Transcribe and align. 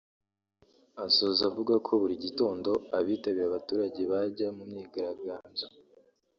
Asoza 1.05 1.41
avuga 1.49 1.73
ko 1.85 1.91
buri 2.01 2.15
gitondo 2.25 2.69
abitabira 2.97 3.45
abaturage 3.47 4.01
bajya 4.11 4.47
mu 4.57 4.63
myigaragambyo 4.69 5.65